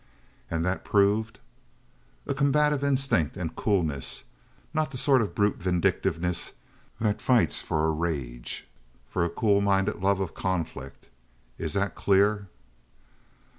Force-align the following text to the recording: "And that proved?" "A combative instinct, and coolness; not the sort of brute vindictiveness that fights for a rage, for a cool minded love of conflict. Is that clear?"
"And 0.49 0.65
that 0.65 0.83
proved?" 0.83 1.39
"A 2.25 2.33
combative 2.33 2.83
instinct, 2.83 3.37
and 3.37 3.55
coolness; 3.55 4.23
not 4.73 4.89
the 4.89 4.97
sort 4.97 5.21
of 5.21 5.35
brute 5.35 5.57
vindictiveness 5.57 6.53
that 6.99 7.21
fights 7.21 7.61
for 7.61 7.85
a 7.85 7.91
rage, 7.91 8.67
for 9.11 9.23
a 9.23 9.29
cool 9.29 9.61
minded 9.61 9.97
love 9.97 10.19
of 10.19 10.33
conflict. 10.33 11.05
Is 11.59 11.73
that 11.73 11.93
clear?" 11.93 12.47